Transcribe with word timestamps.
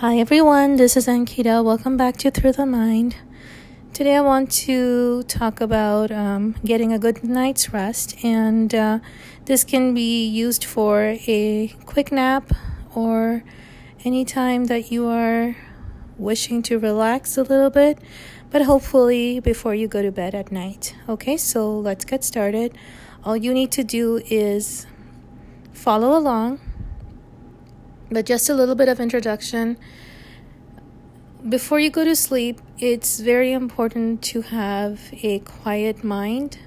Hi 0.00 0.18
everyone, 0.18 0.76
this 0.76 0.94
is 0.94 1.06
Ankita. 1.06 1.64
Welcome 1.64 1.96
back 1.96 2.18
to 2.18 2.30
Through 2.30 2.52
the 2.52 2.66
Mind. 2.66 3.16
Today 3.94 4.16
I 4.16 4.20
want 4.20 4.52
to 4.66 5.22
talk 5.22 5.62
about 5.62 6.10
um, 6.10 6.54
getting 6.62 6.92
a 6.92 6.98
good 6.98 7.24
night's 7.24 7.72
rest, 7.72 8.14
and 8.22 8.74
uh, 8.74 8.98
this 9.46 9.64
can 9.64 9.94
be 9.94 10.26
used 10.26 10.66
for 10.66 11.16
a 11.26 11.74
quick 11.86 12.12
nap 12.12 12.52
or 12.94 13.42
any 14.04 14.26
time 14.26 14.66
that 14.66 14.92
you 14.92 15.06
are 15.06 15.56
wishing 16.18 16.60
to 16.64 16.78
relax 16.78 17.38
a 17.38 17.42
little 17.42 17.70
bit, 17.70 17.98
but 18.50 18.60
hopefully 18.66 19.40
before 19.40 19.74
you 19.74 19.88
go 19.88 20.02
to 20.02 20.12
bed 20.12 20.34
at 20.34 20.52
night. 20.52 20.94
Okay, 21.08 21.38
so 21.38 21.74
let's 21.74 22.04
get 22.04 22.22
started. 22.22 22.76
All 23.24 23.34
you 23.34 23.54
need 23.54 23.72
to 23.72 23.82
do 23.82 24.20
is 24.26 24.86
follow 25.72 26.14
along 26.14 26.60
but 28.10 28.26
just 28.26 28.48
a 28.48 28.54
little 28.54 28.74
bit 28.74 28.88
of 28.88 29.00
introduction. 29.00 29.76
Before 31.48 31.78
you 31.78 31.90
go 31.90 32.04
to 32.04 32.16
sleep, 32.16 32.60
it's 32.78 33.20
very 33.20 33.52
important 33.52 34.22
to 34.24 34.42
have 34.42 35.00
a 35.22 35.40
quiet 35.40 36.02
mind 36.02 36.58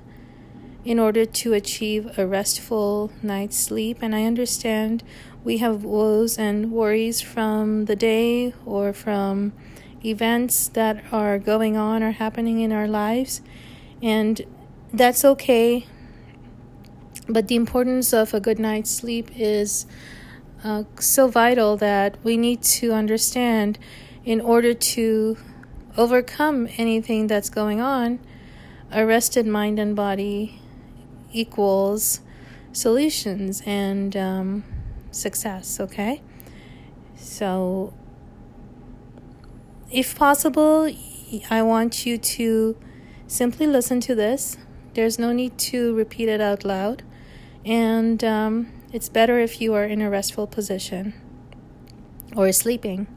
in 0.86 1.00
order 1.00 1.26
to 1.26 1.54
achieve 1.54 2.18
a 2.18 2.26
restful 2.26 3.12
night's 3.22 3.58
sleep. 3.58 4.00
And 4.02 4.16
I 4.16 4.24
understand 4.24 5.04
we 5.44 5.58
have 5.58 5.84
woes 5.84 6.38
and 6.38 6.72
worries 6.72 7.22
from 7.22 7.86
the 7.86 7.96
day 7.96 8.54
or 8.66 8.94
from 8.94 9.54
events 10.04 10.70
that 10.70 11.04
are 11.12 11.38
going 11.38 11.76
on 11.76 12.02
or 12.02 12.12
happening 12.12 12.62
in 12.62 12.72
our 12.72 12.88
lives. 12.88 13.42
And 14.02 14.42
that's 14.94 15.26
okay. 15.26 15.86
But 17.28 17.48
the 17.48 17.56
importance 17.56 18.14
of 18.14 18.34
a 18.34 18.40
good 18.40 18.60
night's 18.60 18.90
sleep 18.90 19.30
is 19.36 19.86
uh, 20.64 20.84
so 21.00 21.28
vital 21.28 21.78
that 21.78 22.18
we 22.24 22.38
need 22.38 22.62
to 22.62 22.92
understand 22.92 23.80
in 24.26 24.42
order 24.42 24.74
to 24.74 25.38
overcome 25.98 26.68
anything 26.78 27.28
that's 27.28 27.50
going 27.50 27.82
on. 27.82 28.20
A 28.92 29.06
rested 29.06 29.46
mind 29.46 29.80
and 29.80 29.96
body 29.96 30.60
equals 31.32 32.22
solutions 32.72 33.62
and 33.66 34.16
um, 34.18 34.64
success, 35.12 35.80
okay? 35.80 36.22
So, 37.16 37.94
if 39.92 40.18
possible, 40.18 40.92
I 41.50 41.62
want 41.62 42.06
you 42.06 42.18
to 42.18 42.78
simply 43.28 43.68
listen 43.68 44.00
to 44.02 44.16
this. 44.16 44.58
There's 44.94 45.20
no 45.20 45.32
need 45.32 45.58
to 45.60 45.94
repeat 45.96 46.30
it 46.30 46.42
out 46.42 46.64
loud. 46.64 47.04
And 47.66 48.24
um, 48.24 48.79
it's 48.92 49.10
better 49.10 49.40
if 49.40 49.62
you 49.62 49.74
are 49.74 49.86
in 49.86 50.02
a 50.02 50.10
restful 50.10 50.48
position 50.48 51.14
or 52.36 52.52
sleeping. 52.52 53.08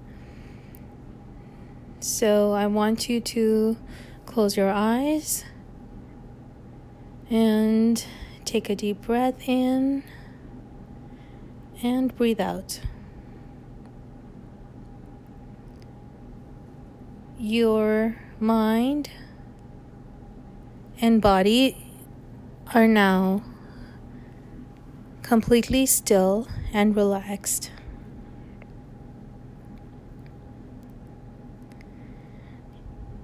So 2.01 2.53
I 2.53 2.67
want 2.67 3.09
you 3.09 3.21
to 3.21 3.77
close 4.27 4.57
your 4.57 4.71
eyes 4.71 5.45
and 7.31 8.05
take 8.45 8.69
a 8.69 8.75
deep 8.75 9.03
breath 9.03 9.49
in 9.49 10.03
and 11.83 12.15
breathe 12.17 12.41
out. 12.41 12.81
Your 17.39 18.17
mind 18.39 19.11
and 21.01 21.23
body 21.23 21.77
are 22.75 22.87
now 22.87 23.43
completely 25.23 25.87
still 25.87 26.47
and 26.73 26.95
relaxed. 26.97 27.71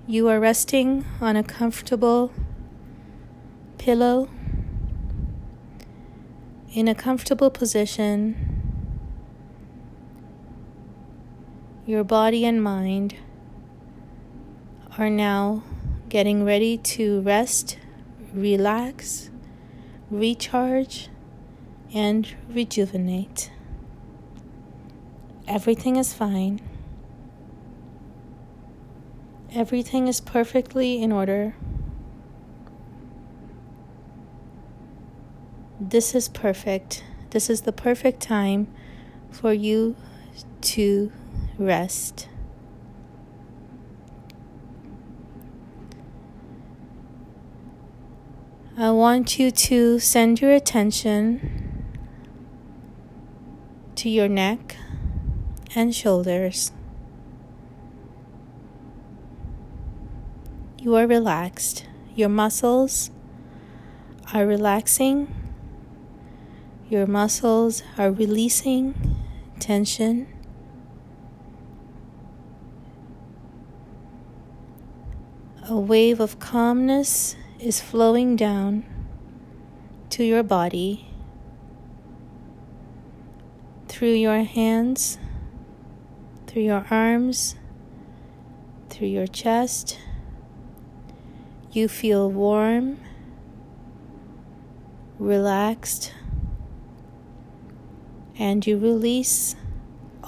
You 0.07 0.29
are 0.29 0.41
resting 0.41 1.05
on 1.21 1.37
a 1.37 1.43
comfortable 1.43 2.33
pillow 3.77 4.31
in 6.73 6.89
a 6.89 6.95
comfortable 6.95 7.51
position. 7.51 8.37
Your 11.85 12.05
body 12.05 12.45
and 12.47 12.63
mind 12.63 13.17
are 14.97 15.11
now 15.11 15.63
getting 16.09 16.45
ready 16.45 16.79
to 16.79 17.21
rest, 17.21 17.79
relax, 18.33 19.31
recharge 20.11 21.09
and 21.95 22.35
rejuvenate. 22.49 23.51
Everything 25.47 25.97
is 25.97 26.13
fine. 26.13 26.61
Everything 29.55 30.09
is 30.09 30.21
perfectly 30.21 31.03
in 31.03 31.11
order. 31.11 31.55
This 35.81 36.15
is 36.15 36.29
perfect. 36.29 37.03
This 37.31 37.49
is 37.49 37.63
the 37.63 37.73
perfect 37.73 38.21
time 38.21 38.69
for 39.31 39.53
you 39.53 39.97
to 40.61 41.11
rest. 41.57 42.29
I 48.77 48.91
want 48.91 49.39
you 49.39 49.51
to 49.51 49.99
send 49.99 50.41
your 50.41 50.53
attention 50.53 51.58
to 53.99 54.09
your 54.09 54.29
neck 54.29 54.77
and 55.75 55.93
shoulders. 55.93 56.71
You 60.79 60.95
are 60.95 61.05
relaxed. 61.05 61.85
Your 62.15 62.29
muscles 62.29 63.11
are 64.33 64.47
relaxing. 64.47 65.35
Your 66.89 67.09
muscles 67.09 67.83
are 67.99 68.13
releasing 68.13 68.95
tension. 69.59 70.29
A 75.69 75.77
wave 75.77 76.21
of 76.21 76.39
calmness 76.39 77.35
is 77.59 77.81
flowing 77.81 78.37
down 78.37 78.85
to 80.11 80.23
your 80.23 80.45
body 80.45 81.08
through 83.99 84.15
your 84.15 84.45
hands, 84.45 85.19
through 86.47 86.63
your 86.63 86.87
arms, 86.89 87.57
through 88.89 89.09
your 89.09 89.27
chest. 89.27 89.99
You 91.73 91.89
feel 91.89 92.31
warm, 92.31 93.01
relaxed, 95.19 96.15
and 98.39 98.65
you 98.65 98.79
release 98.79 99.57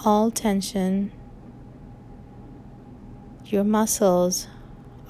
all 0.05 0.33
tension. 0.33 1.13
Your 3.45 3.63
muscles 3.63 4.49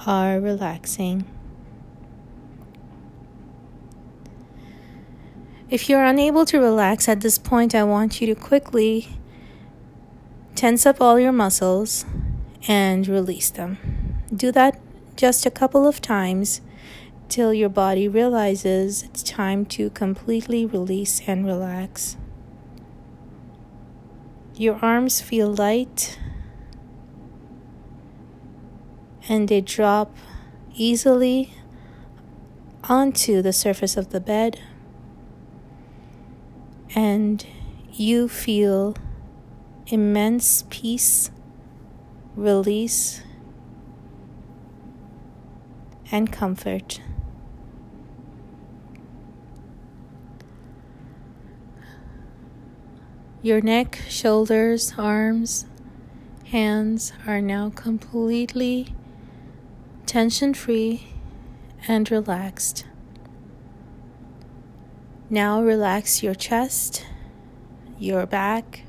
are 0.06 0.38
relaxing. 0.38 1.24
If 5.70 5.88
you're 5.88 6.04
unable 6.04 6.44
to 6.46 6.58
relax 6.58 7.08
at 7.08 7.20
this 7.20 7.38
point, 7.38 7.76
I 7.76 7.84
want 7.84 8.20
you 8.20 8.26
to 8.26 8.34
quickly 8.34 9.06
tense 10.56 10.84
up 10.84 11.00
all 11.00 11.20
your 11.20 11.30
muscles 11.30 12.04
and 12.66 13.06
release 13.06 13.50
them. 13.50 13.78
Do 14.34 14.50
that 14.50 14.80
just 15.14 15.46
a 15.46 15.50
couple 15.50 15.86
of 15.86 16.02
times 16.02 16.60
till 17.28 17.54
your 17.54 17.68
body 17.68 18.08
realizes 18.08 19.04
it's 19.04 19.22
time 19.22 19.64
to 19.66 19.90
completely 19.90 20.66
release 20.66 21.22
and 21.28 21.46
relax. 21.46 22.16
Your 24.56 24.76
arms 24.82 25.20
feel 25.20 25.54
light 25.54 26.18
and 29.28 29.46
they 29.46 29.60
drop 29.60 30.16
easily 30.74 31.54
onto 32.88 33.40
the 33.40 33.52
surface 33.52 33.96
of 33.96 34.10
the 34.10 34.18
bed 34.18 34.58
and 36.94 37.44
you 37.92 38.28
feel 38.28 38.96
immense 39.86 40.64
peace, 40.70 41.30
release, 42.34 43.22
and 46.10 46.32
comfort. 46.32 47.00
Your 53.42 53.60
neck, 53.60 54.00
shoulders, 54.08 54.94
arms, 54.98 55.64
hands 56.46 57.12
are 57.26 57.40
now 57.40 57.70
completely 57.70 58.94
tension 60.04 60.52
free 60.52 61.06
and 61.88 62.10
relaxed. 62.10 62.84
Now 65.30 65.62
relax 65.62 66.22
your 66.22 66.34
chest, 66.34 67.06
your 67.98 68.26
back, 68.26 68.82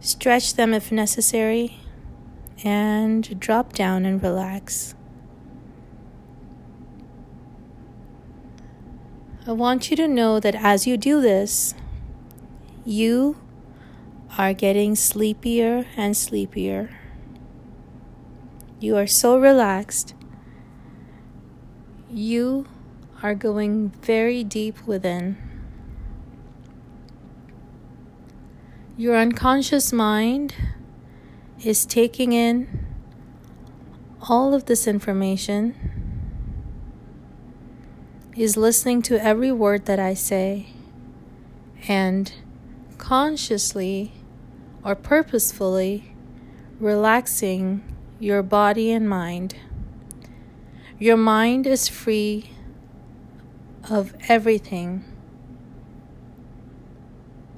Stretch 0.00 0.54
them 0.54 0.72
if 0.72 0.92
necessary 0.92 1.80
and 2.64 3.38
drop 3.40 3.72
down 3.72 4.04
and 4.06 4.22
relax. 4.22 4.94
I 9.46 9.52
want 9.52 9.90
you 9.90 9.96
to 9.96 10.06
know 10.06 10.38
that 10.40 10.54
as 10.54 10.86
you 10.86 10.96
do 10.96 11.20
this, 11.20 11.74
you 12.84 13.36
are 14.36 14.52
getting 14.52 14.94
sleepier 14.94 15.86
and 15.96 16.16
sleepier. 16.16 16.90
You 18.78 18.96
are 18.96 19.06
so 19.06 19.36
relaxed. 19.38 20.14
You 22.08 22.66
are 23.22 23.34
going 23.34 23.90
very 24.02 24.44
deep 24.44 24.86
within. 24.86 25.36
Your 28.96 29.16
unconscious 29.16 29.92
mind 29.92 30.54
is 31.64 31.84
taking 31.84 32.32
in 32.32 32.86
all 34.28 34.54
of 34.54 34.66
this 34.66 34.86
information, 34.86 35.74
is 38.36 38.56
listening 38.56 39.02
to 39.02 39.20
every 39.22 39.52
word 39.52 39.86
that 39.86 39.98
I 39.98 40.14
say, 40.14 40.68
and 41.88 42.32
consciously 42.98 44.12
or 44.84 44.94
purposefully 44.94 46.12
relaxing 46.78 47.82
your 48.20 48.42
body 48.42 48.92
and 48.92 49.08
mind. 49.08 49.56
Your 50.98 51.16
mind 51.16 51.66
is 51.66 51.88
free 51.88 52.50
of 53.90 54.14
everything. 54.28 55.04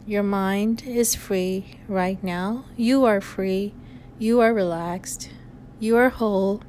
Your 0.06 0.23
mind 0.23 0.82
is 0.87 1.15
free 1.15 1.79
right 1.87 2.23
now. 2.23 2.65
You 2.77 3.05
are 3.05 3.21
free. 3.21 3.75
You 4.19 4.41
are 4.41 4.53
relaxed. 4.53 5.31
You 5.79 5.97
are 5.97 6.09
whole. 6.09 6.62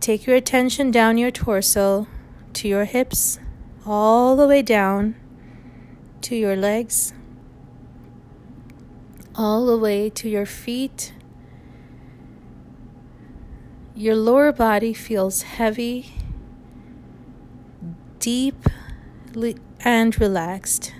Take 0.00 0.26
your 0.26 0.36
attention 0.36 0.90
down 0.90 1.16
your 1.16 1.30
torso 1.30 2.08
to 2.54 2.68
your 2.68 2.84
hips, 2.86 3.38
all 3.86 4.34
the 4.36 4.48
way 4.48 4.62
down 4.62 5.14
to 6.22 6.36
your 6.36 6.56
legs, 6.56 7.12
all 9.34 9.64
the 9.64 9.78
way 9.78 10.10
to 10.10 10.28
your 10.28 10.44
feet. 10.44 11.14
Your 13.94 14.16
lower 14.16 14.50
body 14.52 14.92
feels 14.92 15.42
heavy, 15.42 16.12
deep, 18.22 18.68
and 19.80 20.20
relaxed. 20.20 20.94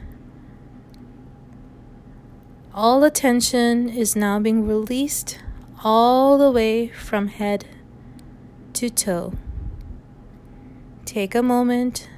All 2.74 3.04
attention 3.04 3.88
is 3.88 4.16
now 4.16 4.40
being 4.40 4.66
released 4.66 5.38
all 5.84 6.36
the 6.36 6.50
way 6.50 6.88
from 6.88 7.28
head 7.28 7.64
to 8.72 8.90
toe. 8.90 9.34
Take 11.04 11.36
a 11.36 11.44
moment 11.44 12.08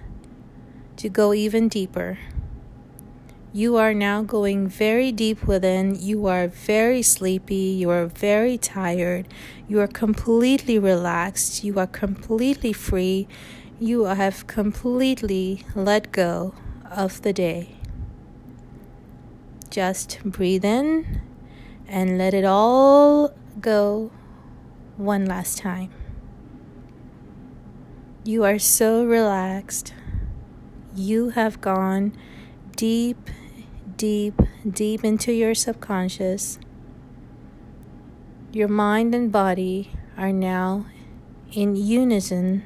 to 0.97 1.11
go 1.11 1.35
even 1.35 1.69
deeper. 1.69 2.19
You 3.53 3.77
are 3.77 3.93
now 3.93 4.23
going 4.23 4.69
very 4.69 5.13
deep 5.13 5.47
within. 5.47 5.97
You 6.01 6.27
are 6.27 6.49
very 6.49 7.03
sleepy. 7.03 7.77
You 7.77 7.91
are 7.91 8.07
very 8.07 8.57
tired. 8.57 9.29
You 9.69 9.81
are 9.81 9.87
completely 9.87 10.79
relaxed. 10.79 11.63
You 11.63 11.79
are 11.79 11.87
completely 11.87 12.73
free. 12.73 13.29
You 13.81 14.05
have 14.05 14.47
completely 14.47 15.65
let 15.75 16.13
go 16.13 16.55
of 16.91 17.23
the 17.23 17.33
day. 17.33 17.77
Just 19.69 20.21
breathe 20.23 20.65
in 20.65 21.21
and 21.89 22.17
let 22.17 22.35
it 22.35 22.45
all 22.45 23.35
go 23.61 24.13
one 24.97 25.27
last 25.27 25.59
time. 25.59 25.91
You 28.23 28.45
are 28.45 28.61
so 28.61 29.05
relaxed. 29.05 29.93
You 30.95 31.31
have 31.31 31.61
gone 31.61 32.17
deep, 32.77 33.29
deep, 33.97 34.41
deep 34.71 35.05
into 35.05 35.33
your 35.33 35.55
subconscious. 35.55 36.61
Your 38.53 38.69
mind 38.69 39.17
and 39.17 39.33
body 39.33 39.91
are 40.17 40.33
now 40.33 40.87
in 41.53 41.75
unison, 41.75 42.63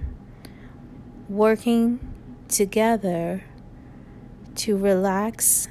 working 1.29 2.01
together 2.49 3.45
to 4.55 4.77
relax 4.77 5.69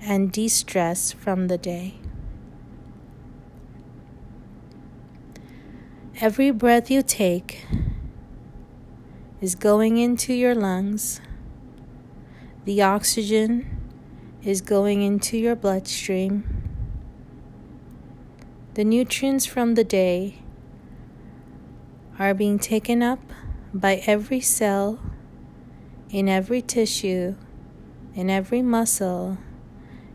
and 0.00 0.32
de 0.32 0.48
stress 0.48 1.12
from 1.12 1.46
the 1.46 1.56
day. 1.56 1.94
Every 6.20 6.50
breath 6.50 6.90
you 6.90 7.02
take 7.02 7.66
is 9.40 9.54
going 9.54 9.98
into 9.98 10.32
your 10.32 10.54
lungs. 10.54 11.20
The 12.64 12.82
oxygen 12.82 13.78
is 14.42 14.60
going 14.60 15.02
into 15.02 15.36
your 15.38 15.54
bloodstream. 15.54 16.44
The 18.74 18.84
nutrients 18.84 19.46
from 19.46 19.74
the 19.74 19.84
day 19.84 20.42
are 22.18 22.34
being 22.34 22.58
taken 22.58 23.02
up 23.02 23.20
by 23.80 24.02
every 24.06 24.40
cell, 24.40 24.98
in 26.10 26.28
every 26.28 26.62
tissue, 26.62 27.34
in 28.14 28.30
every 28.30 28.62
muscle, 28.62 29.38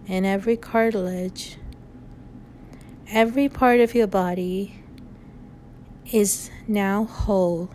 in 0.07 0.25
every 0.25 0.57
cartilage, 0.57 1.57
every 3.07 3.47
part 3.47 3.79
of 3.79 3.93
your 3.93 4.07
body 4.07 4.83
is 6.11 6.49
now 6.67 7.03
whole. 7.05 7.69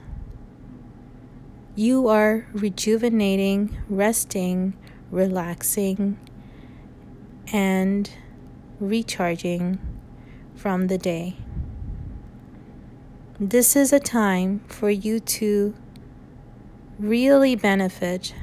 You 1.74 2.08
are 2.08 2.46
rejuvenating, 2.52 3.76
resting, 3.88 4.76
relaxing, 5.10 6.18
and 7.52 8.10
recharging 8.80 9.78
from 10.54 10.88
the 10.88 10.98
day. 10.98 11.36
This 13.38 13.76
is 13.76 13.92
a 13.92 14.00
time 14.00 14.60
for 14.66 14.88
you 14.88 15.20
to 15.20 15.74
really 16.98 17.54
benefit 17.54 18.34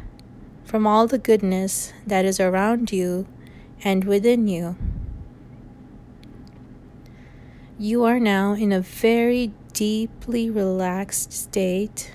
from 0.63 0.85
all 0.85 1.07
the 1.07 1.17
goodness 1.17 1.91
that 2.05 2.25
is 2.25 2.39
around 2.39 2.91
you 2.91 3.25
and 3.83 4.03
within 4.03 4.47
you. 4.47 4.77
You 7.79 8.03
are 8.03 8.19
now 8.19 8.53
in 8.53 8.71
a 8.71 8.81
very 8.81 9.51
deeply 9.73 10.51
relaxed 10.51 11.33
state. 11.33 12.13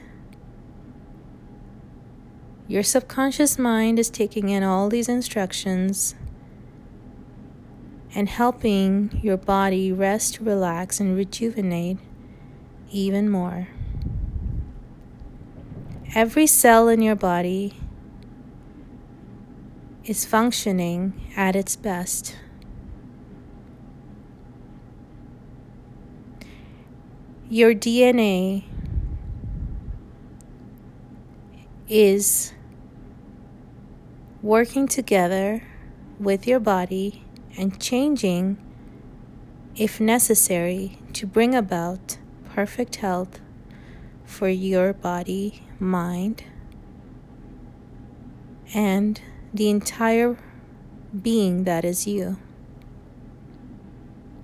Your 2.69 2.85
subconscious 2.85 3.59
mind 3.59 3.99
is 3.99 4.09
taking 4.09 4.51
in 4.51 4.63
all 4.63 4.89
these 4.89 5.09
instructions 5.09 6.15
and 8.15 8.29
helping 8.29 9.19
your 9.21 9.37
body 9.37 9.91
rest, 9.91 10.39
relax, 10.39 11.01
and 11.01 11.17
rejuvenate 11.17 11.99
even 12.91 13.29
more. 13.29 13.69
Every 16.15 16.47
cell 16.47 16.89
in 16.89 17.03
your 17.03 17.15
body 17.15 17.75
is 20.05 20.25
functioning 20.25 21.13
at 21.37 21.55
its 21.55 21.77
best. 21.77 22.35
Your 27.51 27.75
DNA 27.75 28.65
is 31.89 32.53
working 34.43 34.87
together 34.87 35.63
with 36.19 36.47
your 36.47 36.61
body 36.61 37.25
and 37.57 37.81
changing, 37.81 38.59
if 39.77 40.01
necessary, 40.01 40.99
to 41.15 41.27
bring 41.27 41.55
about 41.55 42.19
perfect 42.59 42.97
health 42.97 43.39
for 44.25 44.49
your 44.49 44.93
body, 44.93 45.63
mind, 45.79 46.43
and 48.75 49.21
the 49.55 49.71
entire 49.71 50.37
being 51.23 51.63
that 51.63 51.85
is 51.85 52.05
you. 52.05 52.37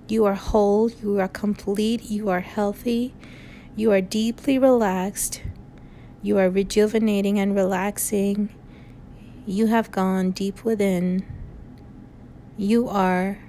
You 0.07 0.23
are 0.23 0.35
whole, 0.35 0.89
you 0.89 1.19
are 1.19 1.27
complete, 1.27 2.03
you 2.03 2.29
are 2.29 2.39
healthy, 2.39 3.13
you 3.75 3.91
are 3.91 3.99
deeply 3.99 4.57
relaxed, 4.57 5.41
you 6.21 6.37
are 6.37 6.49
rejuvenating 6.49 7.37
and 7.37 7.53
relaxing. 7.53 8.47
You 9.45 9.67
have 9.67 9.91
gone 9.91 10.31
deep 10.31 10.63
within. 10.63 11.25
You 12.55 12.87
are 12.87 13.39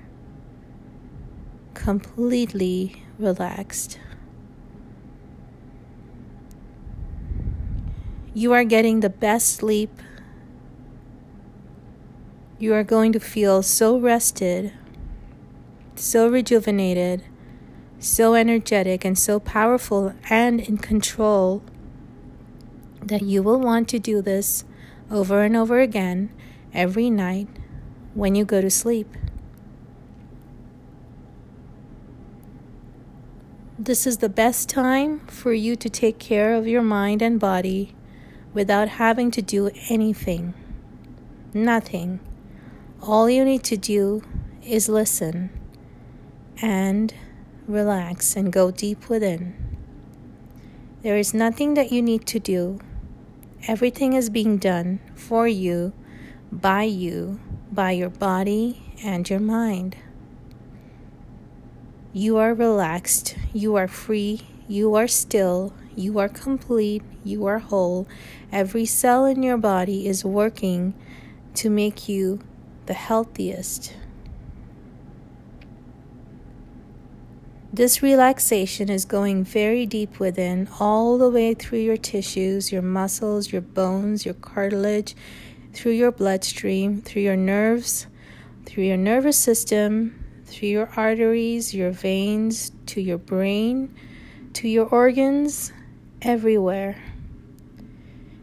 completely 1.75 3.05
relaxed. 3.17 4.01
You 8.37 8.53
are 8.53 8.65
getting 8.65 9.01
the 9.01 9.09
best 9.09 9.57
sleep 9.57 9.91
you 12.59 12.73
are 12.75 12.85
going 12.85 13.13
to 13.13 13.21
feel 13.21 13.63
so 13.63 13.99
rested 13.99 14.73
so 15.99 16.29
rejuvenated, 16.29 17.25
so 17.99 18.35
energetic, 18.35 19.05
and 19.05 19.19
so 19.19 19.41
powerful 19.41 20.15
and 20.29 20.61
in 20.61 20.79
control 20.79 21.63
that 23.03 23.23
you 23.23 23.43
will 23.43 23.59
want 23.59 23.89
to 23.89 23.99
do 23.99 24.21
this 24.21 24.65
over 25.11 25.43
and 25.43 25.57
over 25.57 25.81
again 25.81 26.31
every 26.75 27.09
night 27.09 27.49
when 28.15 28.35
you 28.35 28.45
go 28.45 28.61
to 28.61 28.71
sleep. 28.71 29.09
This 33.79 34.07
is 34.07 34.19
the 34.19 34.29
best 34.29 34.69
time 34.69 35.21
for 35.29 35.53
you 35.53 35.77
to 35.77 35.89
take 35.89 36.19
care 36.19 36.55
of 36.55 36.67
your 36.67 36.83
mind 36.83 37.23
and 37.23 37.39
body 37.39 37.96
without 38.57 38.89
having 38.89 39.31
to 39.31 39.43
do 39.43 39.71
anything. 39.91 40.55
Nothing. 41.53 42.19
All 43.03 43.29
you 43.29 43.45
need 43.45 43.63
to 43.65 43.77
do 43.77 44.23
is 44.65 44.89
listen 44.89 45.51
and 46.63 47.13
relax 47.69 48.35
and 48.35 48.51
go 48.51 48.71
deep 48.71 49.11
within. 49.11 49.55
There 51.03 51.19
is 51.19 51.35
nothing 51.35 51.75
that 51.75 51.93
you 51.93 52.01
need 52.01 52.27
to 52.29 52.39
do. 52.39 52.81
Everything 53.69 54.15
is 54.15 54.31
being 54.31 54.57
done 54.57 55.01
for 55.15 55.47
you, 55.47 55.93
by 56.51 56.85
you, 56.85 57.39
by 57.71 57.91
your 57.91 58.09
body 58.09 58.95
and 59.05 59.29
your 59.29 59.39
mind. 59.39 59.97
You 62.15 62.39
are 62.39 62.55
relaxed, 62.55 63.37
you 63.53 63.77
are 63.77 63.87
free, 63.87 64.41
you 64.67 64.95
are 64.95 65.09
still, 65.09 65.75
you 65.97 66.19
are 66.19 66.29
complete, 66.29 67.03
you 67.25 67.47
are 67.47 67.59
whole. 67.59 68.07
Every 68.53 68.85
cell 68.85 69.25
in 69.25 69.43
your 69.43 69.57
body 69.57 70.07
is 70.07 70.25
working 70.25 70.95
to 71.55 71.71
make 71.71 72.09
you 72.09 72.41
the 72.87 72.95
healthiest. 72.95 73.95
This 77.73 78.03
relaxation 78.03 78.89
is 78.89 79.05
going 79.05 79.45
very 79.45 79.85
deep 79.85 80.19
within, 80.19 80.69
all 80.81 81.19
the 81.19 81.29
way 81.29 81.53
through 81.53 81.81
your 81.81 81.97
tissues, 81.97 82.73
your 82.73 82.81
muscles, 82.81 83.53
your 83.53 83.61
bones, 83.61 84.25
your 84.25 84.35
cartilage, 84.35 85.15
through 85.75 85.93
your 85.93 86.11
bloodstream, 86.11 87.03
through 87.03 87.23
your 87.23 87.37
nerves, 87.37 88.07
through 88.65 88.85
your 88.85 88.97
nervous 88.97 89.37
system, 89.37 90.25
through 90.47 90.69
your 90.69 90.91
arteries, 90.97 91.75
your 91.75 91.91
veins, 91.91 92.73
to 92.87 93.03
your 93.03 93.19
brain, 93.19 93.95
to 94.55 94.69
your 94.69 94.87
organs, 94.87 95.71
everywhere. 96.27 96.97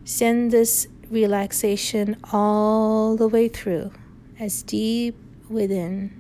Send 0.06 0.52
this 0.52 0.88
relaxation 1.10 2.16
all 2.32 3.18
the 3.18 3.28
way 3.28 3.50
through, 3.50 3.92
as 4.40 4.64
deep 4.64 5.16
within. 5.50 6.20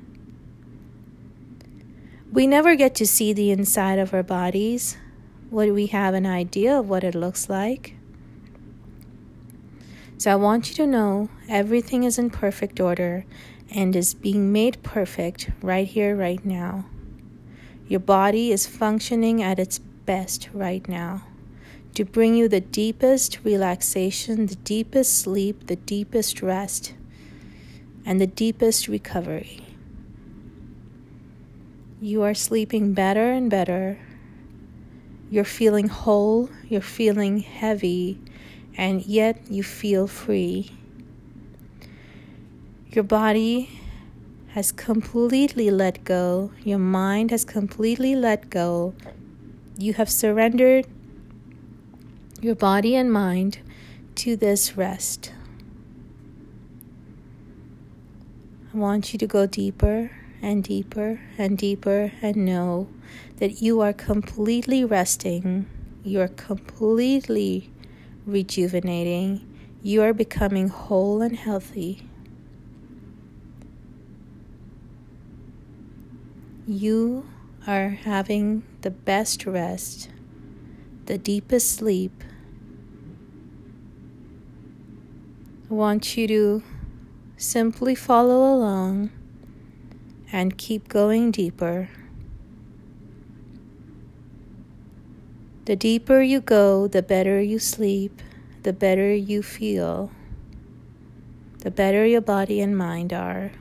We 2.32 2.48
never 2.48 2.76
get 2.76 2.96
to 2.96 3.08
see 3.08 3.32
the 3.32 3.52
inside 3.52 3.98
of 3.98 4.14
our 4.14 4.24
bodies. 4.24 4.98
What 5.50 5.66
do 5.66 5.74
we 5.74 5.88
have 5.88 6.14
an 6.14 6.26
idea 6.26 6.80
of 6.80 6.90
what 6.90 7.04
it 7.04 7.16
looks 7.16 7.48
like. 7.48 7.96
So 10.18 10.32
I 10.32 10.36
want 10.36 10.70
you 10.70 10.76
to 10.76 10.88
know 10.88 11.30
everything 11.48 12.04
is 12.04 12.18
in 12.18 12.30
perfect 12.30 12.80
order 12.80 13.26
and 13.70 13.96
is 13.96 14.14
being 14.14 14.52
made 14.52 14.82
perfect 14.84 15.50
right 15.62 15.88
here, 15.88 16.16
right 16.16 16.44
now. 16.44 16.86
Your 17.88 18.00
body 18.00 18.52
is 18.52 18.66
functioning 18.66 19.42
at 19.42 19.60
its 19.60 19.80
best 19.80 20.50
right 20.54 20.88
now 20.88 21.24
to 21.94 22.04
bring 22.04 22.34
you 22.34 22.48
the 22.48 22.62
deepest 22.62 23.40
relaxation, 23.44 24.48
the 24.48 24.56
deepest 24.56 25.20
sleep, 25.20 25.68
the 25.68 25.76
deepest 25.76 26.42
rest, 26.42 26.94
and 28.06 28.20
the 28.20 28.28
deepest 28.28 28.88
recovery. 28.88 29.60
You 32.02 32.24
are 32.24 32.34
sleeping 32.34 32.94
better 32.94 33.32
and 33.32 33.50
better. 33.50 34.00
You're 35.30 35.44
feeling 35.44 35.88
whole, 35.88 36.50
you're 36.68 36.82
feeling 36.82 37.40
heavy, 37.40 38.20
and 38.76 39.06
yet 39.06 39.40
you 39.50 39.64
feel 39.64 40.08
free. 40.08 40.72
Your 42.90 43.04
body 43.04 43.80
has 44.50 44.72
completely 44.72 45.72
let 45.72 46.04
go, 46.04 46.52
your 46.64 46.80
mind 46.80 47.32
has 47.32 47.46
completely 47.46 48.16
let 48.16 48.50
go. 48.50 48.94
You 49.78 49.94
have 49.94 50.10
surrendered 50.10 50.86
your 52.44 52.56
body 52.56 52.96
and 52.96 53.12
mind 53.12 53.60
to 54.16 54.36
this 54.36 54.76
rest. 54.76 55.32
I 58.74 58.78
want 58.78 59.14
you 59.14 59.20
to 59.20 59.28
go 59.28 59.48
deeper 59.48 60.12
and 60.42 60.62
deeper 60.64 61.22
and 61.38 61.58
deeper 61.58 62.12
and 62.22 62.36
know 62.38 62.90
that 63.38 63.62
you 63.62 63.80
are 63.80 63.94
completely 63.94 64.84
resting. 64.84 65.68
You 66.04 66.20
are 66.20 66.28
completely 66.28 67.72
rejuvenating. 68.26 69.48
You 69.82 70.02
are 70.04 70.14
becoming 70.14 70.68
whole 70.68 71.22
and 71.22 71.38
healthy. 71.38 72.10
You 76.68 77.26
are 77.66 77.90
having 77.90 78.64
the 78.82 78.92
best 78.92 79.46
rest, 79.46 80.10
the 81.06 81.18
deepest 81.18 81.74
sleep. 81.74 82.24
I 85.63 85.63
want 85.74 86.16
you 86.16 86.28
to 86.28 86.64
simply 87.38 87.96
follow 87.96 88.54
along 88.54 89.12
and 90.32 90.58
keep 90.58 90.88
going 90.88 91.32
deeper. 91.32 91.90
The 95.66 95.76
deeper 95.76 96.22
you 96.22 96.42
go, 96.42 96.88
the 96.88 97.02
better 97.02 97.42
you 97.42 97.60
sleep, 97.60 98.22
the 98.64 98.74
better 98.74 99.14
you 99.14 99.42
feel, 99.42 100.12
the 101.60 101.72
better 101.72 102.06
your 102.06 102.22
body 102.22 102.60
and 102.62 102.78
mind 102.78 103.14
are. 103.14 103.52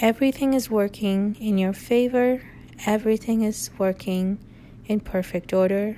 Everything 0.00 0.54
is 0.54 0.70
working 0.70 1.36
in 1.40 1.58
your 1.58 1.72
favor, 1.72 2.42
everything 2.86 3.42
is 3.42 3.70
working 3.78 4.38
in 4.86 5.00
perfect 5.00 5.52
order. 5.52 5.96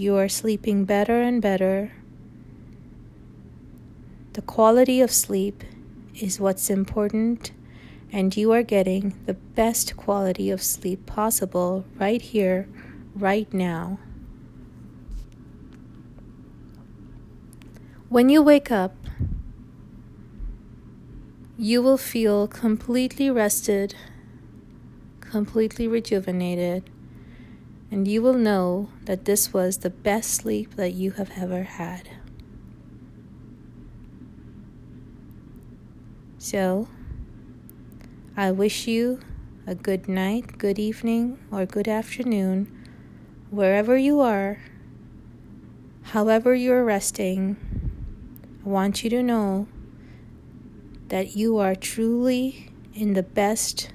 You 0.00 0.16
are 0.16 0.30
sleeping 0.30 0.86
better 0.86 1.20
and 1.20 1.42
better. 1.42 1.92
The 4.32 4.40
quality 4.40 5.02
of 5.02 5.10
sleep 5.10 5.62
is 6.18 6.40
what's 6.40 6.70
important, 6.70 7.52
and 8.10 8.34
you 8.34 8.50
are 8.52 8.62
getting 8.62 9.12
the 9.26 9.34
best 9.34 9.98
quality 9.98 10.50
of 10.50 10.62
sleep 10.62 11.04
possible 11.04 11.84
right 11.98 12.22
here, 12.22 12.66
right 13.14 13.52
now. 13.52 13.98
When 18.08 18.30
you 18.30 18.40
wake 18.40 18.72
up, 18.72 18.94
you 21.58 21.82
will 21.82 21.98
feel 21.98 22.48
completely 22.48 23.28
rested, 23.28 23.94
completely 25.20 25.86
rejuvenated, 25.86 26.88
and 27.90 28.06
you 28.06 28.22
will 28.22 28.34
know 28.34 28.88
that 29.04 29.24
this 29.24 29.52
was 29.52 29.78
the 29.78 29.90
best 29.90 30.30
sleep 30.30 30.76
that 30.76 30.92
you 30.92 31.12
have 31.12 31.30
ever 31.36 31.64
had. 31.64 32.08
So, 36.38 36.88
I 38.36 38.52
wish 38.52 38.86
you 38.86 39.20
a 39.66 39.74
good 39.74 40.08
night, 40.08 40.56
good 40.56 40.78
evening, 40.78 41.38
or 41.50 41.66
good 41.66 41.88
afternoon, 41.88 42.86
wherever 43.50 43.96
you 43.96 44.20
are, 44.20 44.58
however 46.02 46.54
you're 46.54 46.84
resting. 46.84 47.56
I 48.64 48.68
want 48.68 49.04
you 49.04 49.10
to 49.10 49.22
know 49.22 49.68
that 51.08 51.36
you 51.36 51.58
are 51.58 51.74
truly 51.74 52.72
in 52.94 53.14
the 53.14 53.22
best 53.22 53.92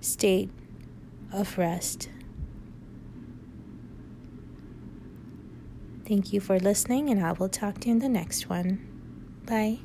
state 0.00 0.50
of 1.32 1.56
rest. 1.56 2.08
Thank 6.08 6.32
you 6.32 6.40
for 6.40 6.58
listening, 6.58 7.10
and 7.10 7.22
I 7.22 7.32
will 7.32 7.50
talk 7.50 7.80
to 7.80 7.88
you 7.88 7.92
in 7.92 7.98
the 7.98 8.08
next 8.08 8.48
one. 8.48 8.80
Bye. 9.44 9.80